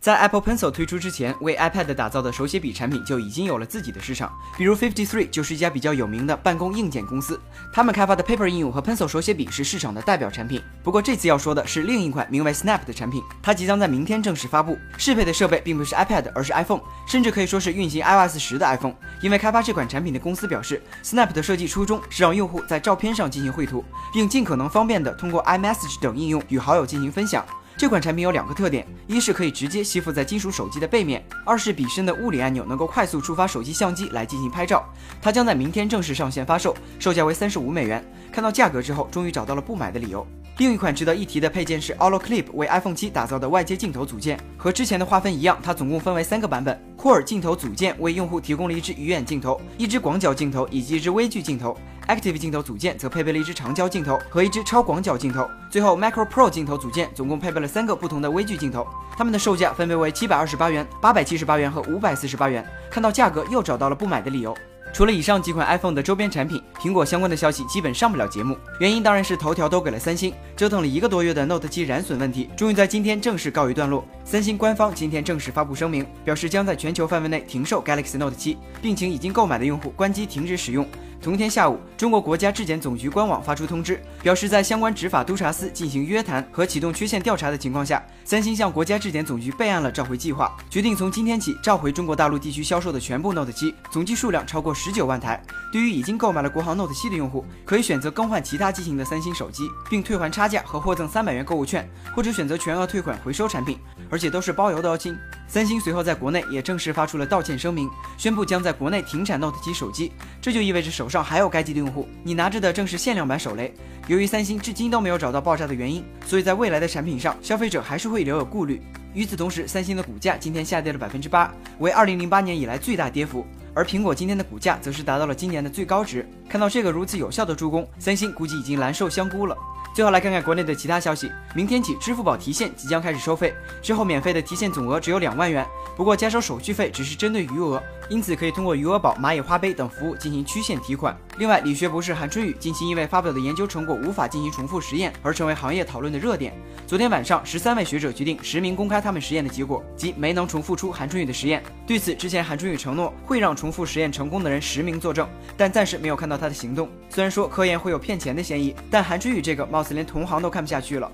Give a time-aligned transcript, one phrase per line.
[0.00, 4.32] 在 Apple Pencil 推出之前，为 iPad 打造的手写笔产品就已经有了自己的市场。
[4.56, 7.38] 比如 Fifty Three 就是一家比较有名的办公硬件公司，
[7.70, 10.62] 他们开发的 Paper 应用和 Pencil 手写笔是市场的代表产品。
[10.82, 14.78] 不过这次要说的是另一款名为 Snap 的产品，它即将在明天正式发布。
[14.96, 18.94] 适配的设备并不是 iPad，而是 iPhone，甚至可以说是运行 iOS 十的 iPhone。
[19.20, 27.44] 因为开发这款产品的公司表示，Snap 的设计初衷是让用户在照片上进行绘图，并尽可能方便的通过 iMessage 等应用与好友进行分享。
[27.80, 34.84] 这款产品有两个特点，一是可以直接吸附在金属手机的背面，二是笔身的物理按钮能够快速触发手机相机来进行拍照。
[35.22, 38.04] 它将在明天正式上线发售，售价为三十五美元。
[38.30, 40.26] 看到价格之后，终于找到了不买的理由。
[40.58, 44.38] 另一款值得一提的配件是 Allo Clip，为 iPhone 七打造的外接镜头组件。
[44.58, 46.78] 和之前的划分一样，它总共分为三个版本。
[47.00, 51.74] 酷尔镜头组件为用户提供了一支鱼眼镜头、一支广角镜头以及一支微距镜头。
[52.06, 55.48] Active 镜头组件则配备了一支长焦镜头和一支超广角镜头。
[55.70, 58.86] 最后 Macro Pro 镜头组件总共配备了三个不同的微距镜头。
[59.16, 62.62] 它们的售价分别为七百二十八元、八百七十八元和五百四十八元。
[62.90, 64.54] 看到价格又找到了不买的理由。
[64.92, 68.56] 除了以上几款 iPhone 的周边产品，苹果相关的消息基本上不了节目。
[68.80, 70.32] 原因当然是头条都给了三星。
[70.56, 74.04] 折腾了一个多月的 Note 7燃损问题，终于在今天正式告一段落。
[74.24, 80.86] 三星官方今天正式发布声明，表示将在全球范围内停售 Galaxy Note 7，并请已经购买的用户关机停止使用。
[81.22, 95.38] 同天下午，中国国家质检总局官网发出通知，表示在相关执法督察司进行约谈和启动缺陷调查的情况下，三星向国家质检总局备案了召回计划，决定从今天起召回中国大陆地区销售的全部 Note 7，总计数量超过十九万台。
[95.70, 105.14] 对于已经购买了国行 Note 7的用户，可以选择更换其他机型的三星手机，并退还差价和获赠三百元购物券，或者选择全额退款回收产品，而且都是包邮的哦，亲。
[105.50, 113.74] 三星随后在国内也正式发出了道歉声明，宣布将在国内停产 Note 7手机，这就意味着手上还有该机的用户，你拿着的正是限量版手雷。
[114.06, 118.80] 由于三星至今都没有找到爆炸的原因，所以在未来的产品上，消费者还是会留有顾虑。
[119.12, 126.24] 与此同时，三星的股价今天下跌了百分之八，为二零零八年以来最大跌幅，而苹果今天的股价则是达到了今年的最高值。
[126.48, 129.56] 看到这个如此有效的助攻，三星估计已经蓝瘦香菇了。
[129.92, 131.30] 最后来看看国内的其他消息。
[131.54, 141.16] 明天起，支付宝提现即将开始收费，之后免费的提现总额只有两万元，不过加收手续费只是针对余额，因此可以通过余额宝、蚂蚁花呗等服务进行曲线提款。
[141.40, 146.52] 另外，理学博士韩春雨近期因为发表的研究成果无法进行重复实验而成为行业讨论的热点。
[146.86, 151.62] 昨天晚上，十三位学者决定实名公开他们实验的结果，即没能重复出韩春雨的实验。
[151.86, 156.90] 对此，之前韩春雨承诺会让重复实验成功的人实名作证，但暂时没有看到他的行动。
[157.08, 161.10] 虽然说科研会有骗钱的嫌疑，但韩春雨这个貌似连同行都看不下去了。